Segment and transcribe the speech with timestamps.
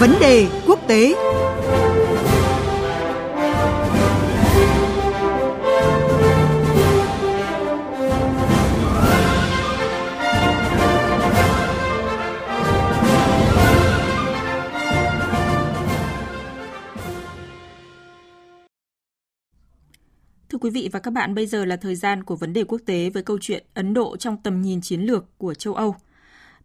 [0.00, 1.14] Vấn đề quốc tế
[20.54, 22.80] Thưa quý vị và các bạn, bây giờ là thời gian của vấn đề quốc
[22.86, 25.94] tế với câu chuyện Ấn Độ trong tầm nhìn chiến lược của châu Âu.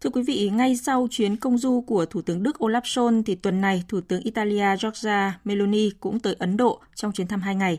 [0.02, 3.36] Thưa quý vị, ngay sau chuyến công du của Thủ tướng Đức Olaf Scholz thì
[3.36, 7.56] tuần này Thủ tướng Italia Giorgia Meloni cũng tới Ấn Độ trong chuyến thăm hai
[7.56, 7.78] ngày.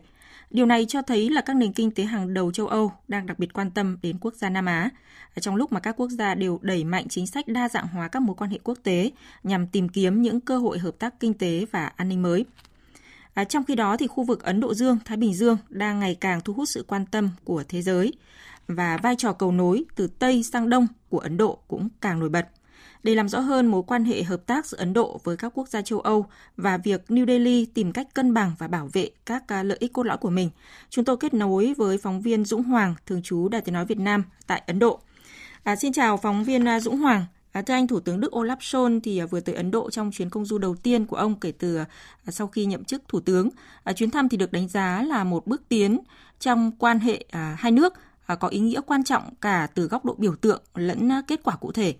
[0.51, 3.39] Điều này cho thấy là các nền kinh tế hàng đầu châu Âu đang đặc
[3.39, 4.91] biệt quan tâm đến quốc gia Nam Á,
[5.41, 8.23] trong lúc mà các quốc gia đều đẩy mạnh chính sách đa dạng hóa các
[8.23, 9.11] mối quan hệ quốc tế
[9.43, 12.45] nhằm tìm kiếm những cơ hội hợp tác kinh tế và an ninh mới.
[13.35, 16.17] À, trong khi đó thì khu vực Ấn Độ Dương, Thái Bình Dương đang ngày
[16.21, 18.13] càng thu hút sự quan tâm của thế giới
[18.75, 22.29] và vai trò cầu nối từ Tây sang Đông của Ấn Độ cũng càng nổi
[22.29, 22.49] bật.
[23.03, 25.69] Để làm rõ hơn mối quan hệ hợp tác giữa Ấn Độ với các quốc
[25.69, 26.27] gia châu Âu
[26.57, 29.93] và việc New Delhi tìm cách cân bằng và bảo vệ các à, lợi ích
[29.93, 30.51] cốt lõi của mình,
[30.91, 33.99] chúng tôi kết nối với phóng viên Dũng Hoàng, thường trú Đài tiếng nói Việt
[33.99, 35.01] Nam tại Ấn Độ.
[35.63, 37.25] À, xin chào phóng viên à, Dũng Hoàng.
[37.53, 40.11] À, thưa anh, Thủ tướng Đức Olaf Scholz thì à, vừa tới Ấn Độ trong
[40.11, 41.79] chuyến công du đầu tiên của ông kể từ
[42.29, 43.49] sau khi nhậm chức Thủ tướng.
[43.85, 45.99] À, chuyến thăm thì được đánh giá là một bước tiến
[46.41, 47.95] trong quan hệ à, hai nước
[48.35, 51.57] có ý nghĩa quan trọng cả từ góc độ biểu tượng lẫn à, kết quả
[51.57, 51.95] cụ thể.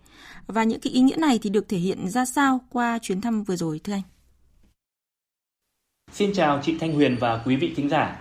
[0.47, 3.45] Và những cái ý nghĩa này thì được thể hiện ra sao qua chuyến thăm
[3.45, 4.03] vừa rồi thưa anh?
[6.13, 8.17] Xin chào chị Thanh Huyền và quý vị thính giả.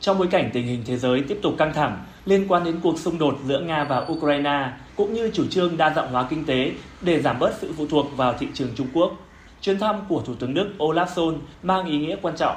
[0.00, 2.98] Trong bối cảnh tình hình thế giới tiếp tục căng thẳng liên quan đến cuộc
[2.98, 6.72] xung đột giữa Nga và Ukraine, cũng như chủ trương đa dạng hóa kinh tế
[7.00, 9.12] để giảm bớt sự phụ thuộc vào thị trường Trung Quốc,
[9.60, 12.56] chuyến thăm của Thủ tướng Đức Olaf Scholz mang ý nghĩa quan trọng.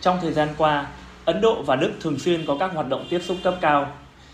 [0.00, 0.88] Trong thời gian qua,
[1.24, 3.92] Ấn Độ và Đức thường xuyên có các hoạt động tiếp xúc cấp cao.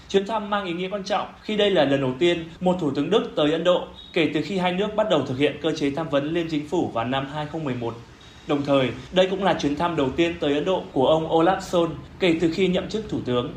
[0.09, 2.91] Chuyến thăm mang ý nghĩa quan trọng khi đây là lần đầu tiên một Thủ
[2.91, 5.73] tướng Đức tới Ấn Độ kể từ khi hai nước bắt đầu thực hiện cơ
[5.77, 7.95] chế tham vấn liên chính phủ vào năm 2011.
[8.47, 11.59] Đồng thời, đây cũng là chuyến thăm đầu tiên tới Ấn Độ của ông Olaf
[11.59, 11.89] Scholz
[12.21, 13.53] kể từ khi nhậm chức thủ tướng.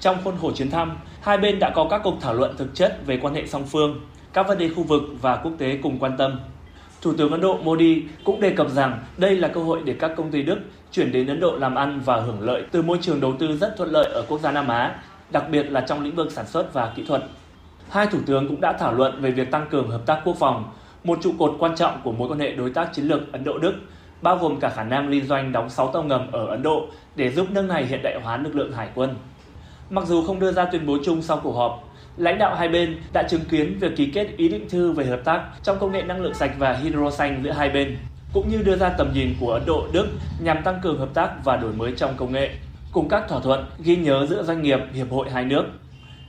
[0.00, 2.98] Trong khuôn khổ chuyến thăm, hai bên đã có các cuộc thảo luận thực chất
[3.06, 4.00] về quan hệ song phương,
[4.32, 6.40] các vấn đề khu vực và quốc tế cùng quan tâm.
[7.02, 10.10] Thủ tướng Ấn Độ Modi cũng đề cập rằng đây là cơ hội để các
[10.16, 10.58] công ty Đức
[10.92, 13.74] chuyển đến Ấn Độ làm ăn và hưởng lợi từ môi trường đầu tư rất
[13.76, 15.02] thuận lợi ở quốc gia Nam Á,
[15.34, 17.22] đặc biệt là trong lĩnh vực sản xuất và kỹ thuật.
[17.90, 20.72] Hai thủ tướng cũng đã thảo luận về việc tăng cường hợp tác quốc phòng,
[21.04, 23.74] một trụ cột quan trọng của mối quan hệ đối tác chiến lược Ấn Độ-Đức
[24.22, 26.86] bao gồm cả khả năng liên doanh đóng 6 tàu ngầm ở Ấn Độ
[27.16, 29.14] để giúp nước này hiện đại hóa lực lượng hải quân.
[29.90, 32.98] Mặc dù không đưa ra tuyên bố chung sau cuộc họp, lãnh đạo hai bên
[33.12, 36.02] đã chứng kiến việc ký kết ý định thư về hợp tác trong công nghệ
[36.02, 37.96] năng lượng sạch và hydro xanh giữa hai bên,
[38.32, 40.06] cũng như đưa ra tầm nhìn của Ấn Độ, Đức
[40.40, 42.50] nhằm tăng cường hợp tác và đổi mới trong công nghệ,
[42.94, 45.64] cùng các thỏa thuận ghi nhớ giữa doanh nghiệp, hiệp hội hai nước.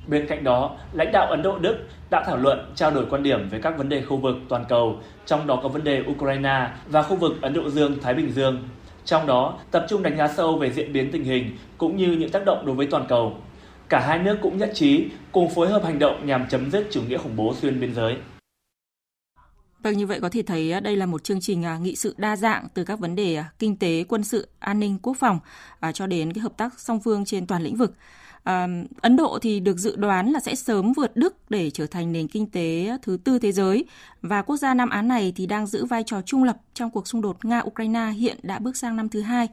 [0.08, 1.78] Bên cạnh đó, lãnh đạo Ấn Độ Đức
[2.12, 5.00] đã thảo luận trao đổi quan điểm về các vấn đề khu vực toàn cầu,
[5.26, 8.58] trong đó có vấn đề Ukraine và khu vực Ấn Độ Dương Thái Bình Dương.
[9.06, 12.30] Trong đó, tập trung đánh giá sâu về diễn biến tình hình cũng như những
[12.30, 13.34] tác động đối với toàn cầu.
[13.90, 17.02] Cả hai nước cũng nhất trí cùng phối hợp hành động nhằm chấm dứt chủ
[17.02, 18.16] nghĩa khủng bố xuyên biên giới.
[19.86, 22.16] Vâng, như vậy có thể thấy à, đây là một chương trình à, nghị sự
[22.18, 25.40] đa dạng từ các vấn đề à, kinh tế, quân sự, an ninh, quốc phòng
[25.94, 27.94] cho đến cái hợp tác song phương trên toàn lĩnh vực.
[28.44, 28.68] À,
[29.02, 32.28] Ấn Độ thì được dự đoán là sẽ sớm vượt Đức để trở thành nền
[32.28, 33.86] kinh tế thứ tư thế giới
[34.22, 37.08] và quốc gia Nam Á này thì đang giữ vai trò trung lập trong cuộc
[37.08, 39.48] xung đột Nga-Ukraine hiện đã bước sang năm thứ hai.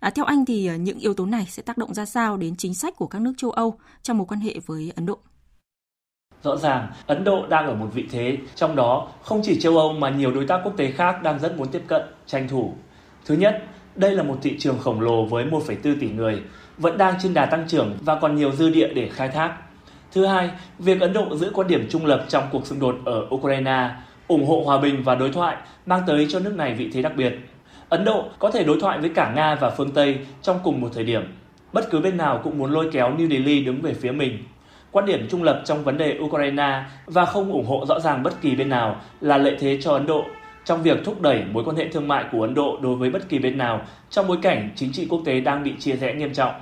[0.00, 2.74] À, theo anh thì những yếu tố này sẽ tác động ra sao đến chính
[2.74, 5.18] sách của các nước châu Âu trong mối quan hệ với Ấn Độ?
[6.42, 9.92] Rõ ràng, Ấn Độ đang ở một vị thế, trong đó không chỉ châu Âu
[9.92, 12.72] mà nhiều đối tác quốc tế khác đang rất muốn tiếp cận, tranh thủ.
[13.26, 16.42] Thứ nhất, đây là một thị trường khổng lồ với 1,4 tỷ người,
[16.78, 19.56] vẫn đang trên đà tăng trưởng và còn nhiều dư địa để khai thác.
[20.12, 23.26] Thứ hai, việc Ấn Độ giữ quan điểm trung lập trong cuộc xung đột ở
[23.34, 23.90] Ukraine,
[24.28, 25.56] ủng hộ hòa bình và đối thoại
[25.86, 27.32] mang tới cho nước này vị thế đặc biệt.
[27.88, 30.88] Ấn Độ có thể đối thoại với cả Nga và phương Tây trong cùng một
[30.94, 31.22] thời điểm.
[31.72, 34.38] Bất cứ bên nào cũng muốn lôi kéo New Delhi đứng về phía mình.
[34.92, 38.40] Quan điểm trung lập trong vấn đề Ukraine và không ủng hộ rõ ràng bất
[38.40, 40.24] kỳ bên nào là lợi thế cho Ấn Độ
[40.64, 43.28] trong việc thúc đẩy mối quan hệ thương mại của Ấn Độ đối với bất
[43.28, 43.80] kỳ bên nào
[44.10, 46.52] trong bối cảnh chính trị quốc tế đang bị chia rẽ nghiêm trọng.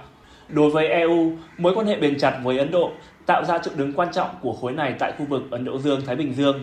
[0.49, 2.91] Đối với EU, mối quan hệ bền chặt với Ấn Độ
[3.27, 6.17] tạo ra chỗ đứng quan trọng của khối này tại khu vực Ấn Độ Dương-Thái
[6.17, 6.61] Bình Dương.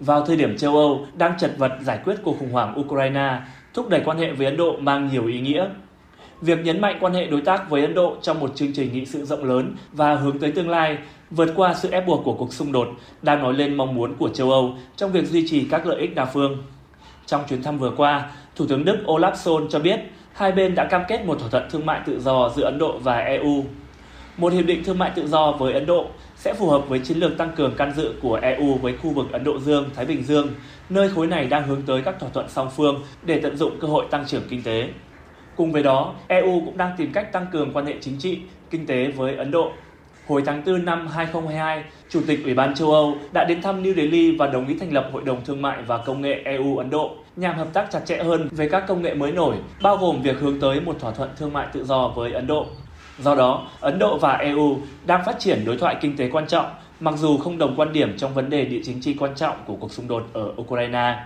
[0.00, 3.38] Vào thời điểm châu Âu đang chật vật giải quyết cuộc khủng hoảng Ukraine,
[3.74, 5.68] thúc đẩy quan hệ với Ấn Độ mang nhiều ý nghĩa.
[6.44, 9.04] Việc nhấn mạnh quan hệ đối tác với Ấn Độ trong một chương trình nghị
[9.04, 10.98] sự rộng lớn và hướng tới tương lai,
[11.30, 12.88] vượt qua sự ép buộc của cuộc xung đột,
[13.22, 16.14] đang nói lên mong muốn của châu Âu trong việc duy trì các lợi ích
[16.14, 16.62] đa phương.
[17.26, 20.00] Trong chuyến thăm vừa qua, Thủ tướng Đức Olaf Scholz cho biết
[20.32, 22.98] hai bên đã cam kết một thỏa thuận thương mại tự do giữa Ấn Độ
[22.98, 23.64] và EU.
[24.36, 26.06] Một hiệp định thương mại tự do với Ấn Độ
[26.36, 29.32] sẽ phù hợp với chiến lược tăng cường can dự của EU với khu vực
[29.32, 30.48] Ấn Độ Dương, Thái Bình Dương,
[30.88, 33.88] nơi khối này đang hướng tới các thỏa thuận song phương để tận dụng cơ
[33.88, 34.88] hội tăng trưởng kinh tế.
[35.56, 38.38] Cùng với đó, EU cũng đang tìm cách tăng cường quan hệ chính trị,
[38.70, 39.72] kinh tế với Ấn Độ.
[40.26, 43.94] Hồi tháng 4 năm 2022, Chủ tịch Ủy ban châu Âu đã đến thăm New
[43.94, 47.10] Delhi và đồng ý thành lập Hội đồng Thương mại và Công nghệ EU-Ấn Độ
[47.36, 50.38] nhằm hợp tác chặt chẽ hơn về các công nghệ mới nổi, bao gồm việc
[50.40, 52.66] hướng tới một thỏa thuận thương mại tự do với Ấn Độ.
[53.18, 56.66] Do đó, Ấn Độ và EU đang phát triển đối thoại kinh tế quan trọng,
[57.00, 59.76] mặc dù không đồng quan điểm trong vấn đề địa chính trị quan trọng của
[59.80, 61.16] cuộc xung đột ở Ukraine.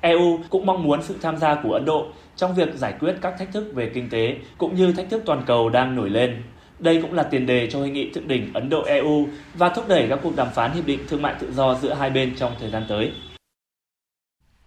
[0.00, 2.06] EU cũng mong muốn sự tham gia của Ấn Độ
[2.36, 5.42] trong việc giải quyết các thách thức về kinh tế cũng như thách thức toàn
[5.46, 6.42] cầu đang nổi lên.
[6.78, 10.06] Đây cũng là tiền đề cho hội nghị thượng đỉnh Ấn Độ-EU và thúc đẩy
[10.08, 12.70] các cuộc đàm phán hiệp định thương mại tự do giữa hai bên trong thời
[12.70, 13.12] gian tới.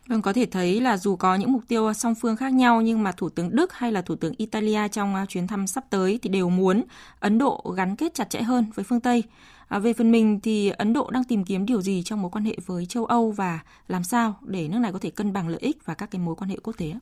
[0.09, 3.03] Vâng, có thể thấy là dù có những mục tiêu song phương khác nhau nhưng
[3.03, 6.29] mà Thủ tướng Đức hay là Thủ tướng Italia trong chuyến thăm sắp tới thì
[6.29, 6.83] đều muốn
[7.19, 9.23] Ấn Độ gắn kết chặt chẽ hơn với phương Tây.
[9.69, 12.45] À, về phần mình thì Ấn Độ đang tìm kiếm điều gì trong mối quan
[12.45, 15.59] hệ với châu Âu và làm sao để nước này có thể cân bằng lợi
[15.59, 16.93] ích và các cái mối quan hệ quốc tế?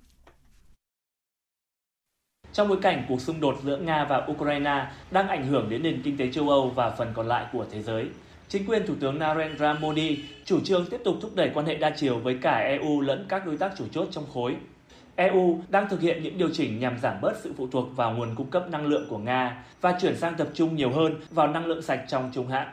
[2.54, 6.02] Trong bối cảnh cuộc xung đột giữa Nga và Ukraine đang ảnh hưởng đến nền
[6.04, 8.08] kinh tế châu Âu và phần còn lại của thế giới,
[8.48, 11.90] chính quyền Thủ tướng Narendra Modi chủ trương tiếp tục thúc đẩy quan hệ đa
[11.98, 14.56] chiều với cả EU lẫn các đối tác chủ chốt trong khối.
[15.18, 18.36] EU đang thực hiện những điều chỉnh nhằm giảm bớt sự phụ thuộc vào nguồn
[18.36, 21.66] cung cấp năng lượng của Nga và chuyển sang tập trung nhiều hơn vào năng
[21.66, 22.68] lượng sạch trong trung hạn.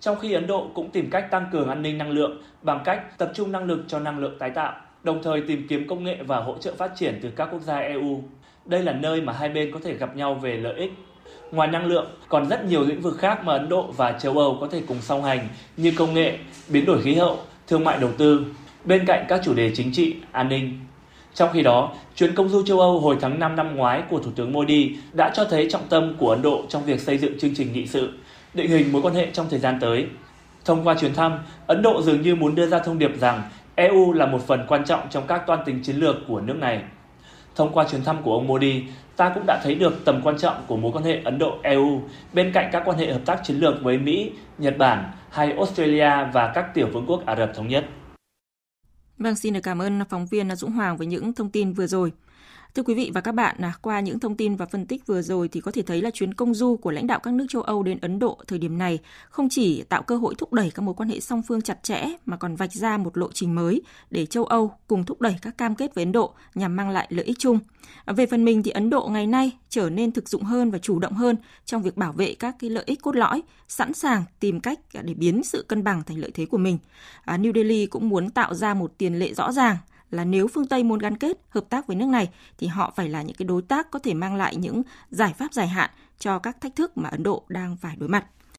[0.00, 3.18] Trong khi Ấn Độ cũng tìm cách tăng cường an ninh năng lượng bằng cách
[3.18, 4.72] tập trung năng lực cho năng lượng tái tạo,
[5.02, 7.76] đồng thời tìm kiếm công nghệ và hỗ trợ phát triển từ các quốc gia
[7.78, 8.22] EU.
[8.64, 10.92] Đây là nơi mà hai bên có thể gặp nhau về lợi ích.
[11.50, 14.58] Ngoài năng lượng, còn rất nhiều lĩnh vực khác mà Ấn Độ và châu Âu
[14.60, 16.38] có thể cùng song hành như công nghệ,
[16.68, 18.44] biến đổi khí hậu, thương mại đầu tư,
[18.84, 20.78] bên cạnh các chủ đề chính trị, an ninh.
[21.34, 24.30] Trong khi đó, chuyến công du châu Âu hồi tháng 5 năm ngoái của Thủ
[24.36, 27.54] tướng Modi đã cho thấy trọng tâm của Ấn Độ trong việc xây dựng chương
[27.56, 28.12] trình nghị sự,
[28.54, 30.06] định hình mối quan hệ trong thời gian tới.
[30.64, 33.42] Thông qua chuyến thăm, Ấn Độ dường như muốn đưa ra thông điệp rằng
[33.74, 36.82] EU là một phần quan trọng trong các toan tính chiến lược của nước này.
[37.56, 38.82] Thông qua chuyến thăm của ông Modi,
[39.16, 42.00] ta cũng đã thấy được tầm quan trọng của mối quan hệ Ấn Độ-EU
[42.32, 46.10] bên cạnh các quan hệ hợp tác chiến lược với Mỹ, Nhật Bản hay Australia
[46.32, 47.84] và các tiểu vương quốc Ả Rập Thống Nhất.
[49.18, 52.12] Vâng, xin được cảm ơn phóng viên Dũng Hoàng với những thông tin vừa rồi.
[52.74, 55.22] Thưa quý vị và các bạn, à, qua những thông tin và phân tích vừa
[55.22, 57.62] rồi thì có thể thấy là chuyến công du của lãnh đạo các nước châu
[57.62, 58.98] Âu đến Ấn Độ thời điểm này
[59.28, 62.04] không chỉ tạo cơ hội thúc đẩy các mối quan hệ song phương chặt chẽ
[62.26, 65.58] mà còn vạch ra một lộ trình mới để châu Âu cùng thúc đẩy các
[65.58, 67.58] cam kết với Ấn Độ nhằm mang lại lợi ích chung.
[68.04, 70.78] À, về phần mình thì Ấn Độ ngày nay trở nên thực dụng hơn và
[70.78, 74.24] chủ động hơn trong việc bảo vệ các cái lợi ích cốt lõi, sẵn sàng
[74.40, 76.78] tìm cách à, để biến sự cân bằng thành lợi thế của mình.
[77.24, 79.76] À, New Delhi cũng muốn tạo ra một tiền lệ rõ ràng
[80.10, 83.08] là nếu phương Tây muốn gắn kết, hợp tác với nước này thì họ phải
[83.08, 86.38] là những cái đối tác có thể mang lại những giải pháp dài hạn cho
[86.38, 88.26] các thách thức mà Ấn Độ đang phải đối mặt.